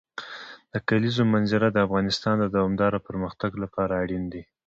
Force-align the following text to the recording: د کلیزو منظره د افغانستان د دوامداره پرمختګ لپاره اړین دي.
د 0.73 0.75
کلیزو 0.89 1.23
منظره 1.33 1.67
د 1.71 1.77
افغانستان 1.87 2.35
د 2.39 2.45
دوامداره 2.55 2.99
پرمختګ 3.07 3.51
لپاره 3.63 3.93
اړین 4.03 4.23
دي. 4.33 4.43